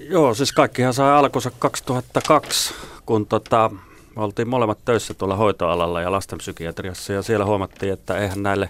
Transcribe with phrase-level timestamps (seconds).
[0.00, 2.74] Joo, siis kaikkihan sai alkunsa 2002,
[3.06, 3.70] kun tota,
[4.16, 8.68] me oltiin molemmat töissä tuolla hoitoalalla ja lastenpsykiatriassa ja siellä huomattiin, että eihän näille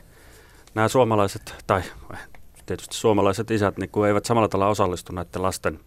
[0.74, 1.82] nämä suomalaiset, tai
[2.66, 5.80] tietysti suomalaiset isät, niin eivät samalla tavalla osallistu näiden lasten,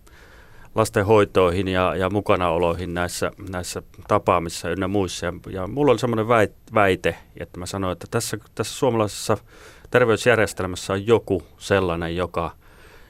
[0.75, 5.25] lasten hoitoihin ja, ja mukanaoloihin näissä, näissä tapaamissa ynnä muissa.
[5.25, 6.27] Ja, ja mulla oli semmoinen
[6.73, 9.37] väite, että mä sanoin, että tässä, tässä suomalaisessa
[9.91, 12.51] terveysjärjestelmässä on joku sellainen, joka–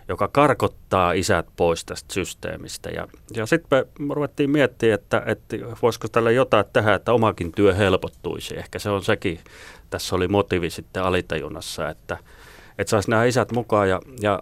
[0.08, 2.90] joka karkottaa isät pois tästä systeemistä.
[2.90, 7.74] Ja, ja sitten me ruvettiin miettimään, että, että voisiko tällä jotain tehdä, että omakin työ
[7.74, 8.58] helpottuisi.
[8.58, 9.40] Ehkä se on sekin,
[9.90, 12.18] tässä oli motiivi sitten alitajunnassa, että,
[12.78, 14.42] että saisi nämä isät mukaan ja, ja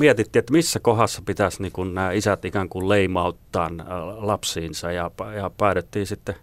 [0.00, 3.86] mietittiin, että missä kohdassa pitäisi niin kun nämä isät ikään kuin leimauttaa äh,
[4.18, 6.34] lapsiinsa ja, ja päädyttiin sitten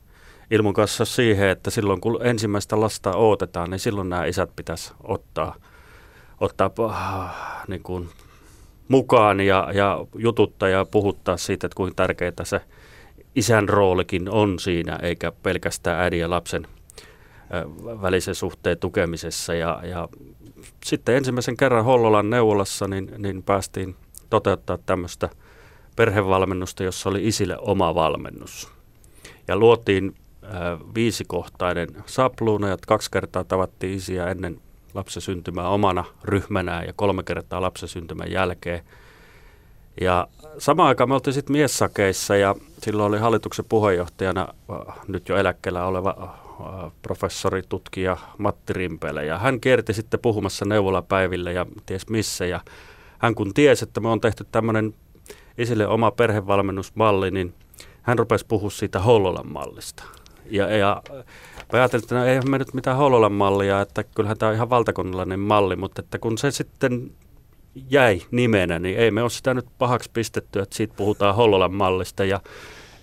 [0.52, 5.56] ilman kanssa siihen, että silloin kun ensimmäistä lasta odotetaan, niin silloin nämä isät pitäisi ottaa,
[6.40, 7.36] ottaa äh,
[7.68, 8.10] niin kuin
[8.88, 12.62] mukaan ja, ja jututtaa ja puhuttaa siitä, että kuinka tärkeää se
[13.36, 16.68] isän roolikin on siinä, eikä pelkästään äidin ja lapsen
[18.02, 19.54] välisen suhteen tukemisessa.
[19.54, 20.08] Ja, ja
[20.86, 23.96] sitten ensimmäisen kerran Hollolan neuvolassa niin, niin päästiin
[24.30, 25.30] toteuttaa tämmöistä
[25.96, 28.72] perhevalmennusta, jossa oli isille oma valmennus.
[29.48, 30.16] Ja luotiin
[30.96, 34.62] viisikohtainen sapluuna, ja kaksi kertaa tavattiin isiä ennen
[34.98, 38.82] lapsen syntymää omana ryhmänään ja kolme kertaa lapsen syntymän jälkeen.
[40.02, 45.38] Ja samaan aikaan me oltiin sitten miessakeissa ja silloin oli hallituksen puheenjohtajana äh, nyt jo
[45.38, 49.26] eläkkeellä oleva äh, professori, tutkija Matti Rimpele.
[49.26, 52.46] Ja hän kierti sitten puhumassa neuvolapäivillä ja ties missä.
[52.46, 52.60] Ja
[53.20, 54.94] hän kun tiesi, että me on tehty tämmöinen
[55.58, 57.54] isille oma perhevalmennusmalli, niin
[58.02, 60.04] hän rupesi puhua siitä Hollolan mallista.
[60.50, 61.02] Ja, ja
[61.74, 64.70] Mä ajattelin, että no, eihän me nyt mitään Hololan mallia, että kyllähän tämä on ihan
[64.70, 67.12] valtakunnallinen malli, mutta että kun se sitten
[67.90, 72.26] jäi nimenä, niin ei me ole sitä nyt pahaksi pistetty, että siitä puhutaan Hololan mallista.
[72.26, 72.40] Ja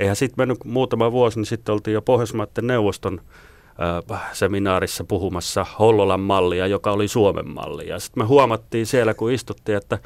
[0.01, 3.21] eihän sitten mennyt muutama vuosi, niin sitten oltiin jo Pohjoismaiden neuvoston
[4.11, 7.89] äh, seminaarissa puhumassa Hollolan mallia, joka oli Suomen malli.
[7.89, 9.99] Ja sitten me huomattiin siellä, kun istuttiin, että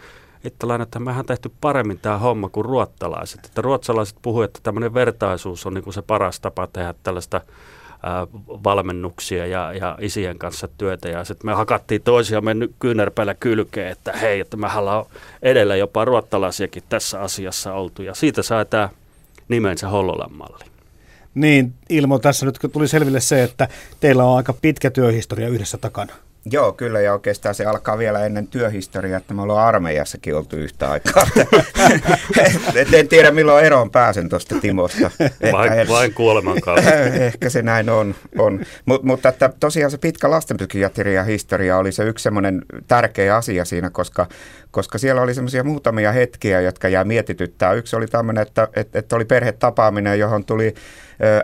[0.44, 3.44] Ittalainen, että mehän tehty paremmin tämä homma kuin ruottalaiset.
[3.44, 7.40] Että ruotsalaiset puhuivat, että tämmöinen vertaisuus on niin se paras tapa tehdä tällaista
[8.64, 11.08] valmennuksia ja, ja isien kanssa työtä.
[11.08, 15.06] Ja sitten me hakattiin toisiamme kyynärpäillä kylkeen, että hei, että me ollaan
[15.42, 18.02] edellä jopa ruottalaisiakin tässä asiassa oltu.
[18.02, 18.88] Ja siitä sai tämä
[19.48, 20.64] nimensä Hollolan malli.
[21.34, 23.68] Niin, Ilmo, tässä nyt tuli selville se, että
[24.00, 26.12] teillä on aika pitkä työhistoria yhdessä takana.
[26.52, 30.90] Joo, kyllä, ja oikeastaan se alkaa vielä ennen työhistoriaa, että me ollaan armeijassakin oltu yhtä
[30.90, 31.26] aikaa.
[32.92, 35.10] en tiedä, milloin eroon pääsen tuosta Timosta.
[35.52, 36.94] vain, en, vain kuoleman kautta.
[37.26, 38.14] Ehkä se näin on.
[38.38, 38.60] on.
[38.86, 43.90] Mut, mutta että tosiaan se pitkä lastenpsykiatria historia oli se yksi semmoinen tärkeä asia siinä,
[43.90, 44.26] koska,
[44.70, 47.72] koska siellä oli semmoisia muutamia hetkiä, jotka jää mietityttää.
[47.72, 50.74] Yksi oli tämmöinen, että, että, että oli perhetapaaminen, johon tuli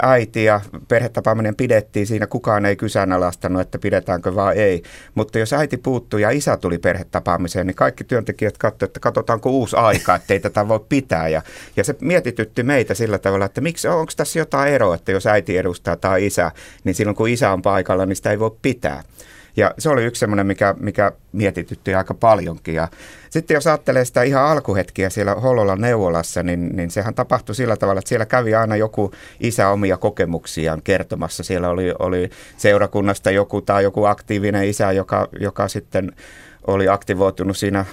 [0.03, 4.83] äiti ja perhetapaaminen pidettiin, siinä kukaan ei kyseenalaistanut, että pidetäänkö vai ei.
[5.15, 9.77] Mutta jos äiti puuttui ja isä tuli perhetapaamiseen, niin kaikki työntekijät katsoivat, että katsotaanko uusi
[9.77, 11.29] aika, että ei tätä voi pitää.
[11.29, 11.43] Ja,
[11.77, 15.59] ja se mietitytti meitä sillä tavalla, että miksi, onko tässä jotain eroa, että jos äiti
[15.59, 16.51] edustaa tai isä,
[16.85, 19.03] niin silloin kun isä on paikalla, niin sitä ei voi pitää.
[19.57, 22.75] Ja se oli yksi semmoinen, mikä, mikä mietitytti aika paljonkin.
[22.75, 22.89] Ja
[23.31, 27.99] sitten jos ajattelee sitä ihan alkuhetkiä siellä Hololan neuvolassa, niin, niin sehän tapahtui sillä tavalla,
[27.99, 31.43] että siellä kävi aina joku isä omia kokemuksiaan kertomassa.
[31.43, 36.13] Siellä oli, oli seurakunnasta joku tai joku aktiivinen isä, joka, joka sitten
[36.67, 37.85] oli aktivoitunut siinä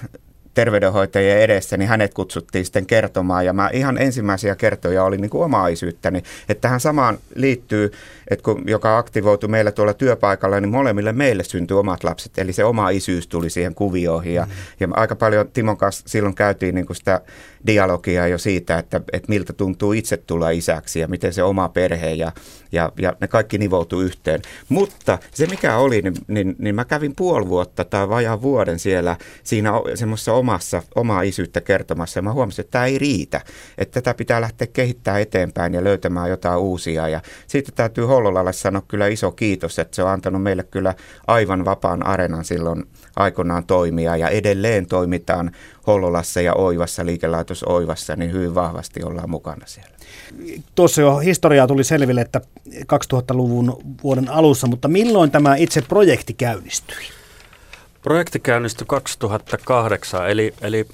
[0.54, 3.46] terveydenhoitajien edessä, niin hänet kutsuttiin sitten kertomaan.
[3.46, 6.24] Ja mä ihan ensimmäisiä kertoja oli niin kuin omaa isyyttäni.
[6.50, 7.92] Että tähän samaan liittyy,
[8.30, 12.38] että kun, joka aktivoitui meillä tuolla työpaikalla, niin molemmille meille syntyi omat lapset.
[12.38, 14.34] Eli se oma isyys tuli siihen kuvioihin.
[14.34, 14.52] Ja, mm.
[14.80, 17.22] ja aika paljon Timon kanssa silloin käytiin niin kuin sitä
[17.68, 22.12] dialogia jo siitä, että, että miltä tuntuu itse tulla isäksi ja miten se oma perhe
[22.12, 22.32] ja,
[22.72, 24.42] ja, ja ne kaikki nivoutuu yhteen.
[24.70, 29.18] Mutta se mikä oli, niin, niin, niin mä kävin puoli vuotta tai vajaa vuoden siellä
[29.44, 33.42] siinä semmoisessa omassa, omaa isyyttä kertomassa ja mä huomasin, että tämä ei riitä.
[33.78, 37.08] Että tätä pitää lähteä kehittämään eteenpäin ja löytämään jotain uusia.
[37.08, 40.96] Ja siitä täytyy Hollolalle sanoa kyllä iso kiitos, että se on antanut meille kyllä
[41.28, 42.84] aivan vapaan arenan silloin
[43.16, 45.52] aikoinaan toimia ja edelleen toimitaan
[45.88, 49.92] Hollolassa ja Oivassa, liikelaitos Oivassa, niin hyvin vahvasti ollaan mukana siellä.
[50.76, 57.21] Tuossa jo historiaa tuli selville, että 2000-luvun vuoden alussa, mutta milloin tämä itse projekti käynnistyi?
[58.02, 60.88] Projekti käynnistyi 2008, eli, eli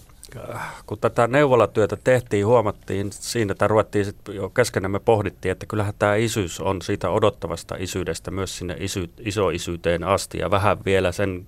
[0.50, 5.94] äh, kun tätä neuvolatyötä tehtiin, huomattiin siinä, että ruvettiin sit jo keskenämme pohdittiin, että kyllähän
[6.00, 10.38] tämä isyys on siitä odottavasta isyydestä myös sinne isy, isoisyyteen asti.
[10.38, 11.48] Ja vähän vielä sen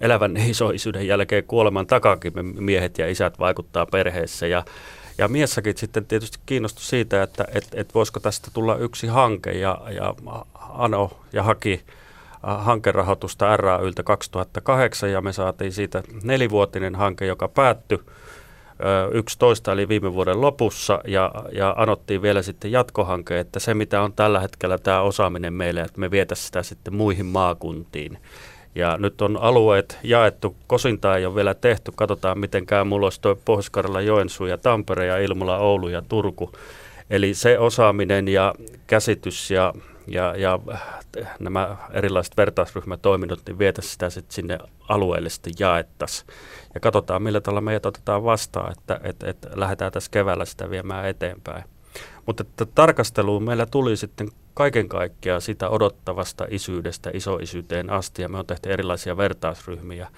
[0.00, 4.46] elävän isoisyyden jälkeen kuoleman takakin me miehet ja isät vaikuttaa perheessä.
[4.46, 4.64] Ja
[5.18, 9.52] Ja miessäkin sitten tietysti kiinnostui siitä, että et, et voisiko tästä tulla yksi hanke.
[9.52, 10.14] Ja, ja
[10.54, 11.82] Ano ja haki
[12.42, 17.98] hankerahoitusta RAYltä 2008 ja me saatiin siitä nelivuotinen hanke, joka päättyi
[19.12, 24.12] 11 eli viime vuoden lopussa ja, ja anottiin vielä sitten jatkohanke, että se mitä on
[24.12, 28.18] tällä hetkellä tämä osaaminen meille, että me vietäisiin sitä sitten muihin maakuntiin.
[28.74, 32.84] Ja nyt on alueet jaettu, kosinta ei ole vielä tehty, katsotaan miten käy.
[32.84, 33.70] Mulla olisi tuo pohjois
[34.04, 36.52] Joensuu ja Tampere ja Ilmula, Oulu ja Turku.
[37.10, 38.54] Eli se osaaminen ja
[38.86, 39.74] käsitys ja,
[40.12, 40.58] ja, ja
[41.40, 44.58] nämä erilaiset vertaisryhmätoiminnot, niin vietä sitä sitten sinne
[44.88, 46.28] alueellisesti jaettaisiin.
[46.74, 51.08] Ja katsotaan, millä tavalla meidät otetaan vastaan, että, että, että lähdetään tässä keväällä sitä viemään
[51.08, 51.64] eteenpäin.
[52.26, 58.38] Mutta että tarkasteluun meillä tuli sitten kaiken kaikkiaan sitä odottavasta isyydestä isoisyyteen asti, ja me
[58.38, 60.08] on tehty erilaisia vertaisryhmiä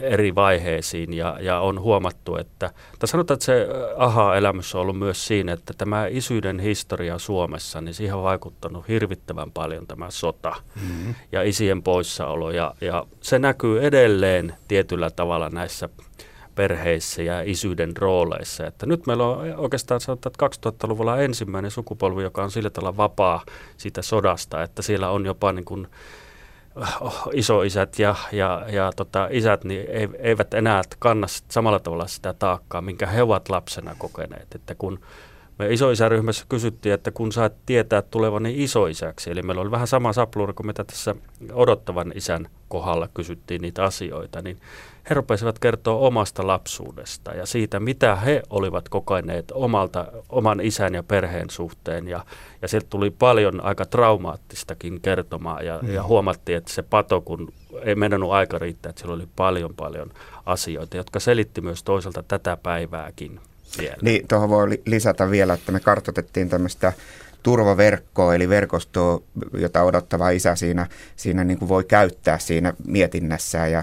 [0.00, 5.26] eri vaiheisiin ja, ja on huomattu, että, tai sanotaan, että se aha-elämys on ollut myös
[5.26, 11.14] siinä, että tämä isyyden historia Suomessa, niin siihen on vaikuttanut hirvittävän paljon tämä sota mm-hmm.
[11.32, 15.88] ja isien poissaolo ja, ja se näkyy edelleen tietyllä tavalla näissä
[16.58, 18.66] perheissä ja isyyden rooleissa.
[18.66, 23.44] Että nyt meillä on oikeastaan sanotaan, että 2000-luvulla ensimmäinen sukupolvi, joka on sillä tavalla vapaa
[23.76, 25.88] siitä sodasta, että siellä on jopa niin kuin
[27.32, 29.86] isoisät ja, ja, ja tota, isät niin
[30.18, 34.54] eivät enää kanna samalla tavalla sitä taakkaa, minkä he ovat lapsena kokeneet.
[34.54, 35.00] Että kun
[35.58, 40.52] me isoisäryhmässä kysyttiin, että kun saat tietää tulevani isoisäksi, eli meillä oli vähän sama sapluuri
[40.52, 41.14] kuin mitä tässä
[41.52, 44.58] odottavan isän kohdalla kysyttiin niitä asioita, niin
[45.10, 51.02] he rupesivat kertoa omasta lapsuudesta ja siitä, mitä he olivat kokeneet omalta, oman isän ja
[51.02, 52.08] perheen suhteen.
[52.08, 52.24] Ja,
[52.62, 55.94] ja sieltä tuli paljon aika traumaattistakin kertomaa ja, mm.
[55.94, 57.52] ja huomattiin, että se pato, kun
[57.82, 60.10] ei mennyt aika riittää, että siellä oli paljon paljon
[60.46, 63.40] asioita, jotka selitti myös toisaalta tätä päivääkin
[63.78, 63.96] vielä.
[64.02, 66.92] Niin, tuohon voi lisätä vielä, että me kartoitettiin tämmöistä
[67.42, 69.20] turvaverkkoa, eli verkostoa,
[69.52, 73.82] jota odottava isä siinä, siinä niin kuin voi käyttää siinä mietinnässään ja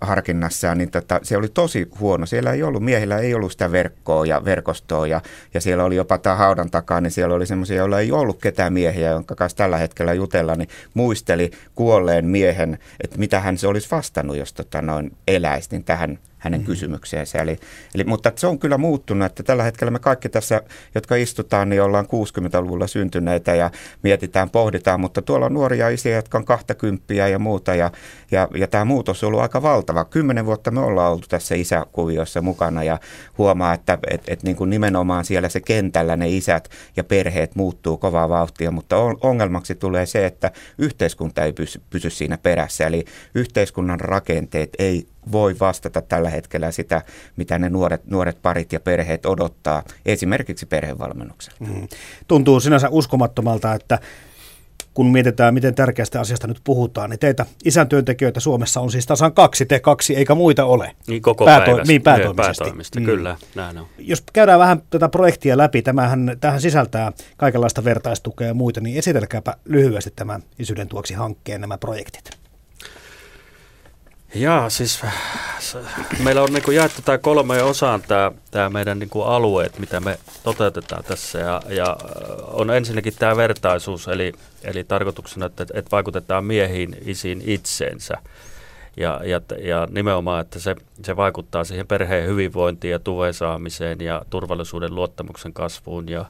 [0.00, 2.26] harkinnassaan, niin tota, se oli tosi huono.
[2.26, 5.20] Siellä ei ollut, miehillä ei ollut sitä verkkoa ja verkostoa ja,
[5.54, 8.72] ja siellä oli jopa tämä haudan takaa, niin siellä oli semmoisia, joilla ei ollut ketään
[8.72, 13.88] miehiä, jonka kanssa tällä hetkellä jutella, niin muisteli kuolleen miehen, että mitä hän se olisi
[13.90, 16.66] vastannut, jos tota, noin eläisi, niin tähän hänen mm-hmm.
[16.66, 17.38] kysymykseensä.
[17.38, 17.58] Eli,
[17.94, 20.62] eli, mutta se on kyllä muuttunut, että tällä hetkellä me kaikki tässä,
[20.94, 23.70] jotka istutaan, niin ollaan 60-luvulla syntyneitä ja
[24.02, 27.90] mietitään, pohditaan, mutta tuolla on nuoria isiä, jotka on 20 ja muuta ja,
[28.30, 30.04] ja, ja tämä muutos on ollut aika valtava.
[30.04, 32.98] Kymmenen vuotta me ollaan oltu tässä isäkuviossa mukana ja
[33.38, 37.96] huomaa, että et, et niin kuin nimenomaan siellä se kentällä ne isät ja perheet muuttuu
[37.96, 43.04] kovaa vauhtia, mutta ongelmaksi tulee se, että yhteiskunta ei pysy, pysy siinä perässä, eli
[43.34, 47.02] yhteiskunnan rakenteet ei voi vastata tällä hetkellä sitä,
[47.36, 51.64] mitä ne nuoret, nuoret parit ja perheet odottaa esimerkiksi perhevalmennukselta.
[51.64, 51.88] Mm.
[52.28, 53.98] Tuntuu sinänsä uskomattomalta, että
[54.94, 59.32] kun mietitään, miten tärkeästä asiasta nyt puhutaan, niin teitä isän työntekijöitä Suomessa on siis tasan
[59.32, 60.96] kaksi, te kaksi, eikä muita ole.
[61.06, 61.92] Niin koko Pääto- päivästä.
[61.92, 62.58] Niin, päätoimisesti.
[62.64, 63.06] päätoimisesti mm.
[63.06, 63.86] kyllä, näin on.
[63.98, 69.54] Jos käydään vähän tätä projektia läpi, tämähän, tämähän sisältää kaikenlaista vertaistukea ja muita, niin esitelkääpä
[69.64, 72.39] lyhyesti tämän isyyden tuoksi hankkeen nämä projektit.
[74.34, 75.02] Jaa, siis
[76.24, 78.02] meillä on niin jaettu tämä kolme osaan
[78.50, 81.38] tämä, meidän niin kuin alueet, mitä me toteutetaan tässä.
[81.38, 81.96] Ja, ja
[82.42, 84.32] on ensinnäkin tämä vertaisuus, eli,
[84.62, 88.14] eli tarkoituksena, että, että vaikutetaan miehiin, isiin itseensä.
[88.96, 94.22] Ja, ja, ja nimenomaan, että se, se vaikuttaa siihen perheen hyvinvointiin ja tuen saamiseen ja
[94.30, 96.24] turvallisuuden luottamuksen kasvuun ja,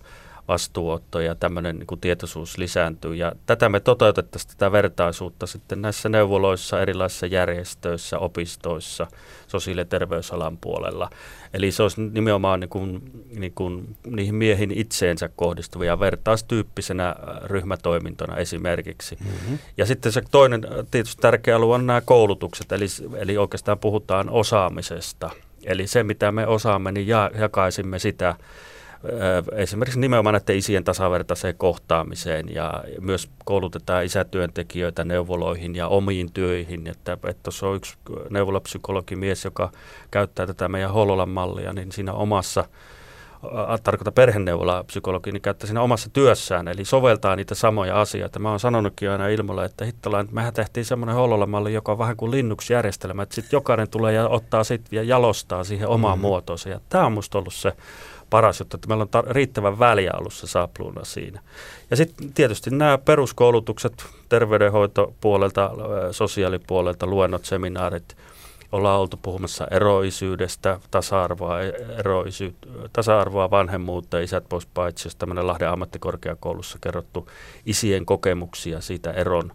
[0.51, 3.15] vastuuotto ja tämmöinen niin kuin tietoisuus lisääntyy.
[3.15, 9.07] Ja tätä me toteutettaisiin tätä vertaisuutta sitten näissä neuvoloissa, erilaisissa järjestöissä, opistoissa,
[9.47, 11.11] sosiaali- ja terveysalan puolella.
[11.55, 13.03] Eli se olisi nimenomaan niin kuin,
[13.37, 17.15] niin kuin niihin miehiin itseensä kohdistuvia vertaistyyppisenä äh,
[17.45, 19.17] ryhmätoimintona esimerkiksi.
[19.21, 19.59] Mm-hmm.
[19.77, 24.31] Ja sitten se toinen äh, tietysti tärkeä alue on nämä koulutukset, eli, eli oikeastaan puhutaan
[24.31, 25.31] osaamisesta.
[25.65, 27.07] Eli se, mitä me osaamme, niin
[27.39, 28.35] jakaisimme sitä
[29.53, 36.87] esimerkiksi nimenomaan näiden isien tasavertaiseen kohtaamiseen ja myös koulutetaan isätyöntekijöitä neuvoloihin ja omiin työihin.
[36.87, 37.97] Että, että tuossa on yksi
[38.31, 39.71] neuvolapsykologi mies, joka
[40.11, 42.65] käyttää tätä meidän Hololan mallia, niin siinä omassa
[43.83, 48.39] tarkoita perheneuvolapsykologi, niin käyttää siinä omassa työssään, eli soveltaa niitä samoja asioita.
[48.39, 52.17] Mä oon sanonutkin aina ilmoilla, että hittolaan, että mehän tehtiin semmoinen Holola-malli, joka on vähän
[52.17, 56.29] kuin Linux-järjestelmä, että sitten jokainen tulee ja ottaa sit ja jalostaa siihen omaan mm-hmm.
[56.29, 56.69] muotoonsa.
[56.69, 57.73] Ja tämä on musta ollut se
[58.31, 61.41] paras juttu, että meillä on tar- riittävän väliä ollut se sapluuna siinä.
[61.91, 65.71] Ja sitten tietysti nämä peruskoulutukset terveydenhoitopuolelta,
[66.11, 68.17] sosiaalipuolelta, luennot, seminaarit,
[68.73, 71.61] ollaan oltu puhumassa eroisyydestä, tasa-arvoa,
[71.99, 72.55] eroisy,
[72.93, 77.31] tasa-arvoa vanhemmuutta, isät pois paitsi, jos tämmöinen Lahden ammattikorkeakoulussa kerrottu
[77.67, 79.53] isien kokemuksia siitä eron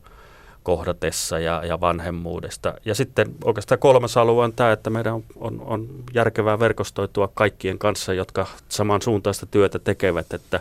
[0.65, 2.73] kohdatessa ja, ja vanhemmuudesta.
[2.85, 7.79] Ja sitten oikeastaan kolmas alue on tämä, että meidän on, on, on järkevää verkostoitua kaikkien
[7.79, 10.59] kanssa, jotka samansuuntaista työtä tekevät, että,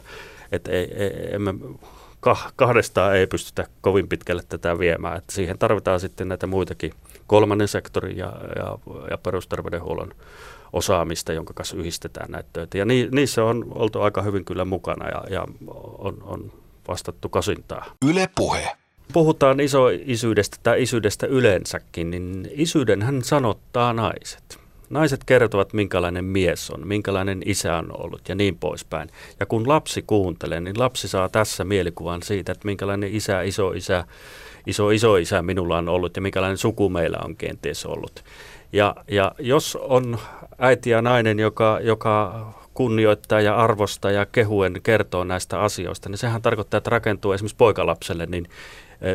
[0.52, 1.54] että ei, ei, emme
[2.56, 5.16] kahdestaan ei pystytä kovin pitkälle tätä viemään.
[5.16, 6.92] Että siihen tarvitaan sitten näitä muitakin
[7.26, 8.78] kolmannen sektorin ja, ja,
[9.10, 10.14] ja perusterveydenhuollon
[10.72, 12.78] osaamista, jonka kanssa yhdistetään näitä töitä.
[12.78, 15.46] Ja ni, niissä on oltu aika hyvin kyllä mukana ja, ja
[15.98, 16.52] on, on
[16.88, 17.84] vastattu kasintaa.
[18.08, 18.83] Yle puhe.
[19.12, 24.58] Puhutaan isoisyydestä tai isyydestä yleensäkin, niin isyyden hän sanottaa naiset.
[24.90, 29.08] Naiset kertovat, minkälainen mies on, minkälainen isä on ollut ja niin poispäin.
[29.40, 34.04] Ja kun lapsi kuuntelee, niin lapsi saa tässä mielikuvan siitä, että minkälainen isä, iso isä,
[34.66, 38.24] iso iso isä minulla on ollut ja minkälainen suku meillä on kenties ollut.
[38.72, 40.18] Ja, ja jos on
[40.58, 46.42] äiti ja nainen, joka, joka kunnioittaa ja arvostaa ja kehuen kertoo näistä asioista, niin sehän
[46.42, 48.48] tarkoittaa, että rakentuu esimerkiksi poikalapselle niin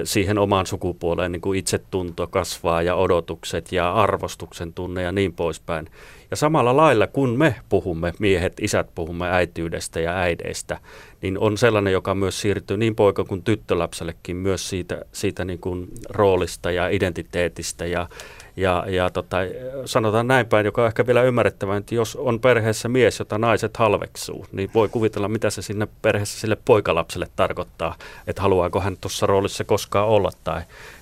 [0.04, 5.90] siihen omaan sukupuoleen niin kuin itsetunto kasvaa ja odotukset ja arvostuksen tunne ja niin poispäin.
[6.32, 10.78] Ja samalla lailla, kun me puhumme, miehet, isät puhumme äityydestä ja äideistä,
[11.22, 15.88] niin on sellainen, joka myös siirtyy niin poika- kuin tyttölapsellekin myös siitä, siitä niin kuin
[16.10, 18.10] roolista ja identiteetistä ja,
[18.58, 19.38] ja, ja tota,
[19.86, 23.78] sanotaan näin päin, joka on ehkä vielä ymmärrettävä, että jos on perheessä mies, jota naiset
[23.78, 27.96] halveksuu, niin voi kuvitella, mitä se sinne perheessä sille poikalapselle tarkoittaa,
[28.28, 30.62] että haluaako hän tuossa roolissa koskaan olla tai,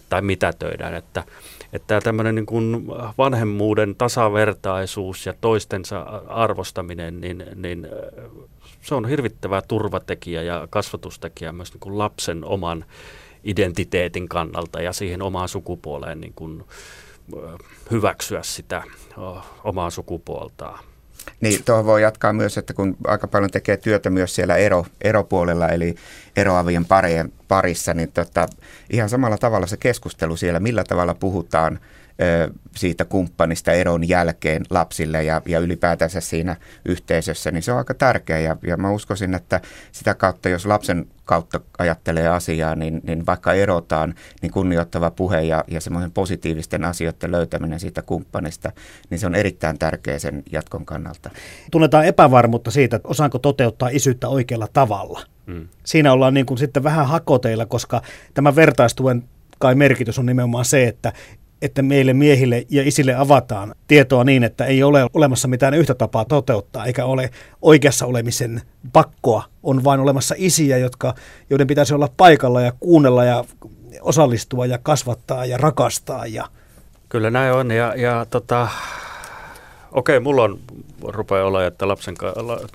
[0.10, 0.94] tai mitä töidään.
[0.94, 1.24] Että,
[1.74, 7.88] että tämmöinen niin kuin vanhemmuuden tasavertaisuus ja toistensa arvostaminen, niin, niin
[8.82, 12.86] se on hirvittävä turvatekijä ja kasvatustekijä myös niin kuin lapsen oman
[13.44, 16.64] identiteetin kannalta ja siihen omaan sukupuoleen niin kuin,
[17.92, 18.84] hyväksyä sitä
[19.64, 20.84] omaa sukupuoltaan.
[21.42, 25.70] Niin, tuohon voi jatkaa myös, että kun aika paljon tekee työtä myös siellä ero, eropuolella,
[25.70, 25.96] eli
[26.36, 28.48] eroavien parien parissa, niin tota,
[28.90, 31.80] ihan samalla tavalla se keskustelu siellä, millä tavalla puhutaan
[32.76, 36.56] siitä kumppanista eron jälkeen lapsille ja, ja ylipäätänsä siinä
[36.86, 38.40] yhteisössä, niin se on aika tärkeä.
[38.40, 43.54] Ja, ja mä uskoisin, että sitä kautta, jos lapsen kautta ajattelee asiaa, niin, niin vaikka
[43.54, 48.72] erotaan, niin kunnioittava puhe ja, ja semmoisen positiivisten asioiden löytäminen siitä kumppanista,
[49.10, 51.30] niin se on erittäin tärkeä sen jatkon kannalta.
[51.72, 55.22] Tunnetaan epävarmuutta siitä, että osaanko toteuttaa isyyttä oikealla tavalla.
[55.46, 55.68] Mm.
[55.86, 58.02] Siinä ollaan niin kuin sitten vähän hakoteilla, koska
[58.34, 59.24] tämä vertaistuen
[59.60, 61.14] kai merkitys on nimenomaan se, että
[61.62, 66.26] että meille miehille ja isille avataan tietoa niin, että ei ole olemassa mitään yhtä tapaa
[66.26, 67.30] toteuttaa, eikä ole
[67.62, 68.62] oikeassa olemisen
[68.94, 69.44] pakkoa.
[69.64, 71.14] On vain olemassa isiä, jotka,
[71.50, 73.44] joiden pitäisi olla paikalla ja kuunnella ja
[74.02, 76.26] osallistua ja kasvattaa ja rakastaa.
[76.26, 76.48] Ja...
[77.10, 78.68] Kyllä näin on ja, ja tota,
[79.92, 80.60] okei, mulla on
[81.04, 82.16] rupeaa olla, että lapsen,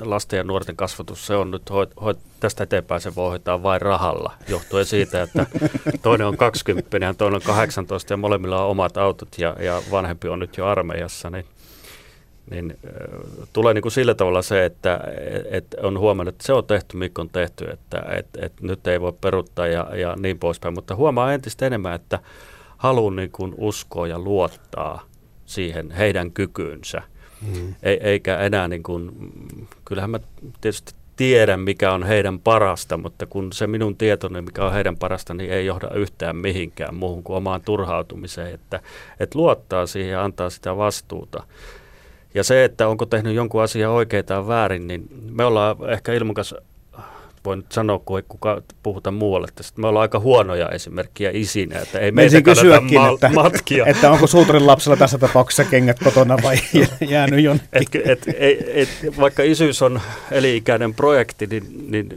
[0.01, 3.83] lasten ja nuorten kasvatus, se on nyt, hoit, hoit, tästä eteenpäin se voi hoitaa vain
[3.83, 5.47] rahalla, johtuen siitä, että
[6.03, 10.29] toinen on 20 ja toinen on 18 ja molemmilla on omat autot ja, ja vanhempi
[10.29, 11.45] on nyt jo armeijassa, niin,
[12.51, 15.01] niin äh, tulee niin kuin sillä tavalla se, että
[15.51, 19.01] et on huomannut, että se on tehty, mikä on tehty, että et, et nyt ei
[19.01, 22.19] voi peruttaa ja, ja niin poispäin, mutta huomaa entistä enemmän, että
[22.77, 25.12] haluan niin kuin uskoa ja luottaa
[25.55, 27.03] siihen heidän kykyynsä–
[27.43, 27.75] Mm.
[27.83, 29.11] E- eikä enää niin kuin,
[29.85, 30.21] kyllähän mä
[30.61, 35.35] tietysti tiedän, mikä on heidän parasta, mutta kun se minun tietoni, mikä on heidän parasta,
[35.35, 38.81] niin ei johda yhtään mihinkään muuhun kuin omaan turhautumiseen, että,
[39.21, 41.43] että luottaa siihen ja antaa sitä vastuuta.
[42.35, 46.55] Ja se, että onko tehnyt jonkun asian oikein tai väärin, niin me ollaan ehkä Ilmukas
[46.55, 46.63] voi
[47.51, 49.81] nyt sanoa, kun ei kukaan puhuta muualle tästä.
[49.81, 53.87] Me ollaan aika huonoja esimerkkiä isinä, että ei meitä kysyäkin, ma- että, matkia.
[53.87, 56.57] että onko suutarin lapsella tässä tapauksessa kengät kotona vai
[57.09, 58.03] jäänyt jonnekin.
[58.05, 62.09] Et, et, et, et, vaikka isyys on eli-ikäinen projekti, niin, niin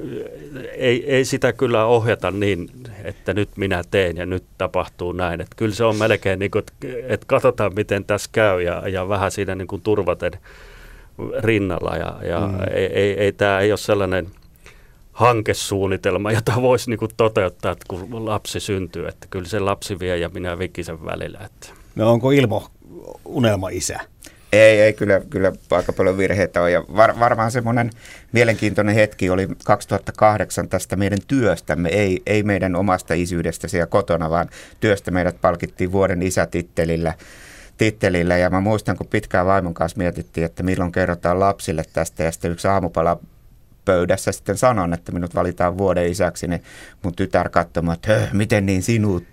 [0.75, 2.69] ei, ei sitä kyllä ohjata niin,
[3.03, 5.41] että nyt minä teen ja nyt tapahtuu näin.
[5.41, 6.73] Et kyllä se on melkein niin kuin, että
[7.13, 10.31] et katsotaan miten tässä käy ja, ja vähän siinä niin kuin turvaten
[11.37, 11.97] rinnalla.
[11.97, 12.59] Ja, ja mm.
[12.73, 14.27] ei, ei, ei, tämä ei ole sellainen–
[15.15, 20.29] hankesuunnitelma, jota voisi niin toteuttaa, että kun lapsi syntyy, että kyllä se lapsi vie ja
[20.29, 21.39] minä vikisen välillä.
[21.45, 21.67] Että.
[21.95, 22.67] No onko Ilmo
[23.25, 23.99] unelma isä?
[24.53, 26.71] Ei, ei kyllä, kyllä aika paljon virheitä on.
[26.71, 27.89] Ja var, varmaan semmoinen
[28.31, 34.49] mielenkiintoinen hetki oli 2008 tästä meidän työstämme, ei, ei meidän omasta isyydestä siellä kotona, vaan
[34.79, 37.13] työstä meidät palkittiin vuoden isätittelillä
[37.77, 38.37] tittelillä.
[38.37, 42.23] Ja mä muistan, kun pitkään vaimon kanssa mietittiin, että milloin kerrotaan lapsille tästä.
[42.23, 43.19] Ja sitten yksi aamupala
[43.85, 46.63] pöydässä sitten sanon, että minut valitaan vuoden isäksi, niin
[47.03, 49.23] mun tytär katsomaan, että miten niin sinut?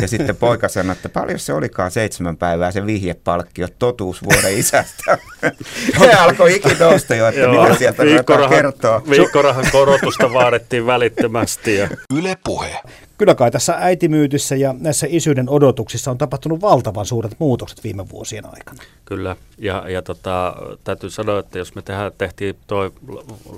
[0.00, 5.18] Ja sitten poika sanoi, että paljon se olikaan seitsemän päivää se vihjepalkkio, totuus vuoden isästä.
[5.98, 9.02] Se alkoi ikinousta jo, että Joo, mitä sieltä viikkorahan, kertoa.
[9.10, 11.74] Viikkorahan korotusta vaadittiin välittömästi.
[11.76, 11.88] Ja...
[12.14, 12.80] Yle puhe.
[13.18, 18.46] Kyllä kai tässä äitimyytissä ja näissä isyyden odotuksissa on tapahtunut valtavan suuret muutokset viime vuosien
[18.46, 18.82] aikana.
[19.04, 22.92] Kyllä, ja, ja tota, täytyy sanoa, että jos me tehdään, tehtiin tuo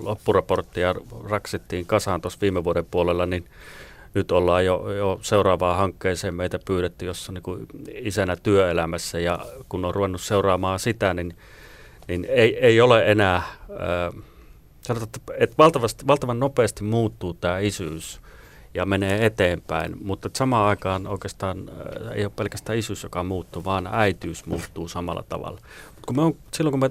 [0.02, 3.44] loppuraportti ja raksittiin kasaan tuossa viime vuoden puolella, niin
[4.14, 9.38] nyt ollaan jo, jo seuraavaan hankkeeseen meitä pyydetty, jossa niin kuin isänä työelämässä ja
[9.68, 11.36] kun on ruvennut seuraamaan sitä, niin,
[12.08, 14.22] niin ei, ei ole enää, äh,
[14.80, 18.20] sanotaan, että, valtavasti, valtavan nopeasti muuttuu tämä isyys
[18.74, 23.88] ja menee eteenpäin, mutta samaan aikaan oikeastaan äh, ei ole pelkästään isyys, joka muuttuu, vaan
[23.92, 25.60] äityys muuttuu samalla tavalla.
[25.96, 26.90] Mut kun me on, silloin kun me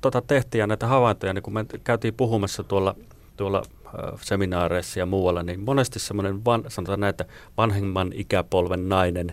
[0.00, 2.94] tota, tehtiin näitä havaintoja, niin kun me käytiin puhumassa tuolla,
[3.36, 7.24] tuolla äh, seminaareissa ja muualla, niin monesti semmoinen, van, sanotaan näitä
[7.56, 9.32] vanhemman ikäpolven nainen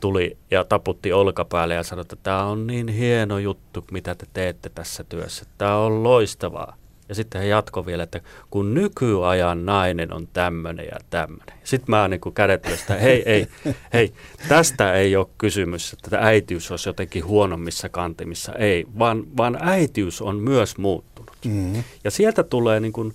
[0.00, 4.68] tuli ja taputti olkapäälle ja sanoi, että tämä on niin hieno juttu, mitä te teette
[4.68, 5.44] tässä työssä.
[5.58, 6.76] Tämä on loistavaa.
[7.08, 11.58] Ja sitten he jatko vielä, että kun nykyajan nainen on tämmöinen ja tämmöinen.
[11.64, 13.46] Sitten mä niin kädet että hei, ei,
[13.92, 14.12] hei,
[14.48, 18.52] tästä ei ole kysymys, että äitiys olisi jotenkin huonommissa kantimissa.
[18.52, 21.13] Ei, vaan, vaan äitiys on myös muuttunut.
[21.44, 21.84] Mm-hmm.
[22.04, 23.14] Ja sieltä tulee, niin kuin,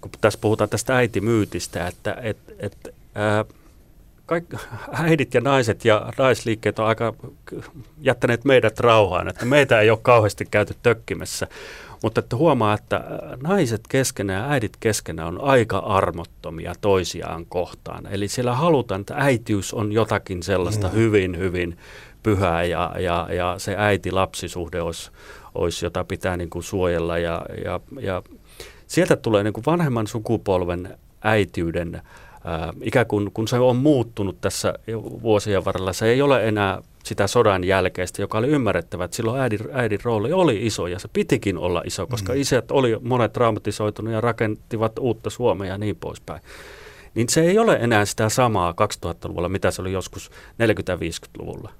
[0.00, 3.44] kun tässä puhutaan tästä äitimyytistä, että et, et, ää,
[4.26, 4.56] kaikki
[4.92, 7.14] äidit ja naiset ja naisliikkeet on aika
[8.00, 11.46] jättäneet meidät rauhaan, että meitä ei ole kauheasti käyty tökkimessä.
[12.02, 13.04] Mutta että huomaa, että
[13.42, 18.06] naiset keskenään ja äidit keskenään on aika armottomia toisiaan kohtaan.
[18.10, 20.94] Eli siellä halutaan, että äitiys on jotakin sellaista mm.
[20.94, 21.78] hyvin, hyvin
[22.22, 25.10] pyhää ja, ja, ja se äiti-lapsisuhde olisi,
[25.54, 27.18] olisi, jota pitää niin kuin suojella.
[27.18, 28.22] Ja, ja, ja
[28.86, 32.02] sieltä tulee niin kuin vanhemman sukupolven äitiyden
[32.44, 34.74] Ää, ikään kuin kun se on muuttunut tässä
[35.22, 39.60] vuosien varrella, se ei ole enää sitä sodan jälkeistä, joka oli ymmärrettävä, että silloin äidin,
[39.72, 42.40] äidin rooli oli iso ja se pitikin olla iso, koska mm.
[42.40, 46.42] isät oli monet traumatisoitunut ja rakentivat uutta Suomea ja niin poispäin.
[47.14, 48.74] Niin se ei ole enää sitä samaa
[49.06, 51.70] 2000-luvulla, mitä se oli joskus 40-50-luvulla.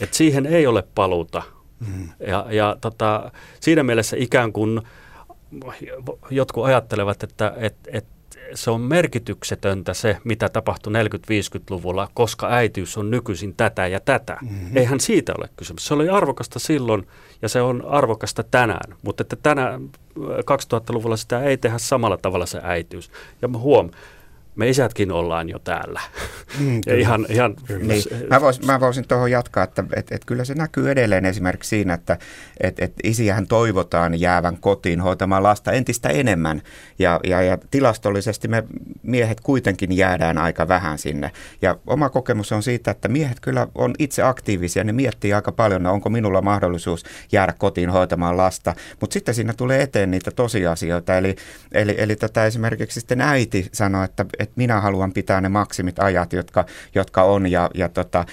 [0.00, 1.42] Et siihen ei ole paluuta.
[1.86, 2.08] Mm.
[2.26, 4.80] Ja, ja tota, siinä mielessä ikään kuin
[6.30, 8.06] jotkut ajattelevat, että et, et
[8.54, 14.36] se on merkityksetöntä se, mitä tapahtui 40-50-luvulla, koska äitiys on nykyisin tätä ja tätä.
[14.42, 14.76] Mm-hmm.
[14.76, 15.86] Eihän siitä ole kysymys.
[15.86, 17.06] Se oli arvokasta silloin
[17.42, 22.60] ja se on arvokasta tänään, mutta että tänään 2000-luvulla sitä ei tehdä samalla tavalla se
[22.62, 23.10] äitiys.
[23.42, 23.90] Ja huom,
[24.56, 26.00] me isätkin ollaan jo täällä.
[26.58, 28.02] Mm, ja ihan, ihan, niin.
[28.30, 31.94] mä, vois, mä voisin tuohon jatkaa, että et, et kyllä se näkyy edelleen esimerkiksi siinä,
[31.94, 32.18] että
[32.60, 36.62] et, et isiähän toivotaan jäävän kotiin hoitamaan lasta entistä enemmän.
[36.98, 38.64] Ja, ja, ja tilastollisesti me
[39.02, 41.30] miehet kuitenkin jäädään aika vähän sinne.
[41.62, 44.84] Ja oma kokemus on siitä, että miehet kyllä on itse aktiivisia.
[44.84, 48.74] Ne miettii aika paljon, onko minulla mahdollisuus jäädä kotiin hoitamaan lasta.
[49.00, 51.16] Mutta sitten siinä tulee eteen niitä tosiasioita.
[51.16, 51.36] Eli,
[51.72, 56.32] eli, eli tätä esimerkiksi sitten äiti sanoi, että että minä haluan pitää ne maksimit ajat,
[56.32, 58.24] jotka, jotka on ja, ja tota,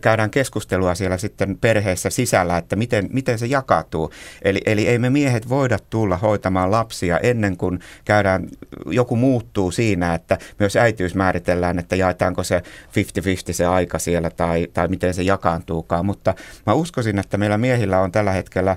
[0.00, 4.10] käydään keskustelua siellä sitten perheessä sisällä, että miten, miten se jakautuu.
[4.42, 8.48] Eli, eli ei me miehet voida tulla hoitamaan lapsia ennen kuin käydään,
[8.86, 14.68] joku muuttuu siinä, että myös äitiys määritellään, että jaetaanko se 50-50 se aika siellä tai,
[14.72, 16.06] tai miten se jakaantuukaan.
[16.06, 16.34] Mutta
[16.66, 18.76] mä uskoisin, että meillä miehillä on tällä hetkellä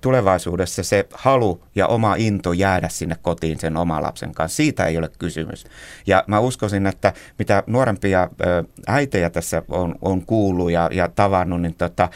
[0.00, 4.56] tulevaisuudessa se halu ja oma into jäädä sinne kotiin sen oman lapsen kanssa.
[4.56, 5.64] Siitä ei ole kysymys.
[6.06, 8.30] Ja mä uskoisin, että mitä nuorempia
[8.86, 12.08] äitejä tässä on, on kuullut ja, ja tavannut, niin tota,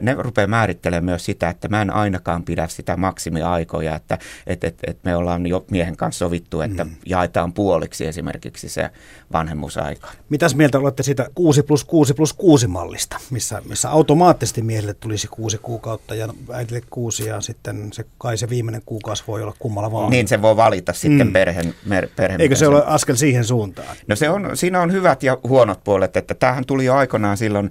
[0.00, 4.78] ne rupeaa määrittelemään myös sitä, että mä en ainakaan pidä sitä maksimiaikoja, että et, et,
[4.86, 6.90] et me ollaan jo miehen kanssa sovittu, että mm.
[7.06, 8.90] jaetaan puoliksi esimerkiksi se
[9.32, 10.08] vanhemmuusaika.
[10.28, 15.28] Mitäs mieltä olette siitä 6 plus 6 plus 6 mallista, missä, missä automaattisesti miehelle tulisi
[15.28, 16.28] kuusi kuukautta ja
[16.60, 20.10] äitille kuusi ja sitten se, kai se viimeinen kuukausi voi olla kummalla vaan.
[20.10, 21.32] Niin, se voi valita sitten mm.
[21.32, 21.74] perheen,
[22.16, 22.40] perheen.
[22.40, 23.96] Eikö se ole askel siihen suuntaan?
[24.06, 27.70] No se on, siinä on hyvät ja huonot puolet, että tämähän tuli jo aikanaan silloin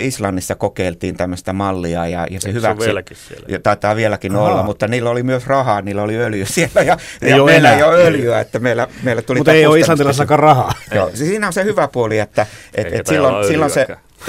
[0.00, 2.82] Islannissa kokeiltiin tämmöistä mallia ja, ja se hyväksi.
[2.84, 3.46] Se vieläkin siellä.
[3.48, 4.44] Ja taitaa vieläkin Aha.
[4.44, 7.76] olla, mutta niillä oli myös rahaa, niillä oli öljy siellä ja, ei ja meillä enää.
[7.76, 10.72] ei ole öljyä, että meillä, meillä tuli Mutta ei ole islantilaisakaan rahaa.
[10.94, 13.86] Joo, siinä on se hyvä puoli, että et, et silloin, silloin se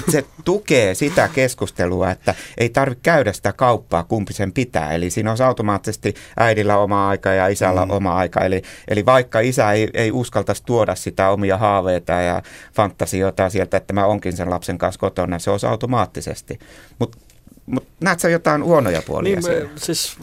[0.09, 4.91] se tukee sitä keskustelua, että ei tarvitse käydä sitä kauppaa, kumpi sen pitää.
[4.91, 7.91] Eli siinä on automaattisesti äidillä oma aika ja isällä mm.
[7.91, 8.39] oma aika.
[8.39, 12.41] Eli, eli vaikka isä ei, ei uskaltaisi tuoda sitä omia haaveita ja
[12.73, 16.59] fantasioita sieltä, että mä onkin sen lapsen kanssa kotona, se olisi automaattisesti.
[16.99, 17.17] Mutta
[17.65, 20.17] mut näetkö jotain huonoja puolia niin, me, siis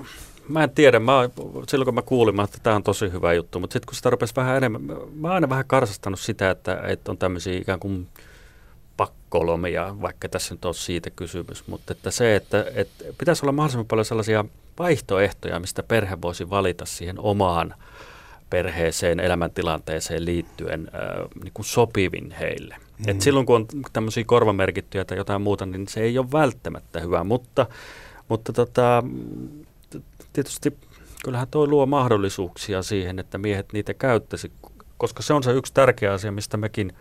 [0.48, 1.12] mä en tiedä, mä,
[1.68, 4.36] silloin kun mä kuulin, että tämä on tosi hyvä juttu, mutta sitten kun sitä rupesi
[4.36, 4.82] vähän enemmän,
[5.14, 8.08] mä oon aina vähän karsastanut sitä, että, että on tämmöisiä ikään kuin
[8.98, 13.86] pakkolomia, vaikka tässä nyt on siitä kysymys, mutta että se, että, että pitäisi olla mahdollisimman
[13.86, 14.44] paljon sellaisia
[14.78, 17.74] vaihtoehtoja, mistä perhe voisi valita siihen omaan
[18.50, 22.76] perheeseen, elämäntilanteeseen liittyen äh, niin kuin sopivin heille.
[22.98, 23.08] Mm.
[23.08, 27.24] Et silloin kun on tämmöisiä korvamerkittyjä tai jotain muuta, niin se ei ole välttämättä hyvä,
[27.24, 27.66] mutta,
[28.28, 29.02] mutta tota,
[30.32, 30.76] tietysti
[31.24, 34.52] kyllähän toi luo mahdollisuuksia siihen, että miehet niitä käyttäisi,
[34.98, 36.92] koska se on se yksi tärkeä asia, mistä mekin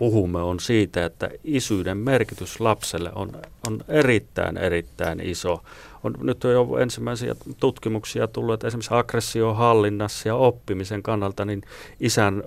[0.00, 3.32] puhumme, on siitä, että isyyden merkitys lapselle on,
[3.66, 5.62] on erittäin, erittäin iso.
[6.04, 11.62] On, nyt on jo ensimmäisiä tutkimuksia tullut, että esimerkiksi aggression hallinnassa ja oppimisen kannalta niin
[12.00, 12.42] isän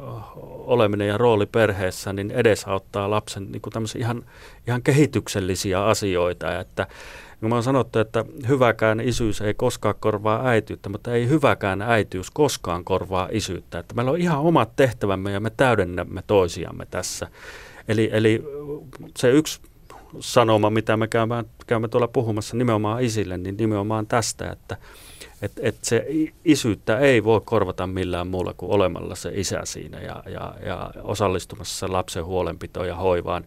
[0.65, 4.25] oleminen ja rooli perheessä niin edesauttaa lapsen niin kuin ihan,
[4.67, 6.87] ihan kehityksellisiä asioita, että
[7.43, 12.31] kun mä oon sanottu, että hyväkään isyys ei koskaan korvaa äityyttä, mutta ei hyväkään äitiys
[12.31, 13.79] koskaan korvaa isyyttä.
[13.79, 17.27] Että meillä on ihan omat tehtävämme ja me täydennämme toisiamme tässä.
[17.87, 18.43] Eli, eli
[19.17, 19.61] se yksi
[20.19, 24.77] sanoma, mitä me käymme, käymme tuolla puhumassa nimenomaan isille, niin nimenomaan tästä, että
[25.41, 26.07] et, et se
[26.45, 31.91] isyyttä ei voi korvata millään muulla kuin olemalla se isä siinä ja, ja, ja osallistumassa
[31.91, 33.45] lapsen huolenpitoon ja hoivaan.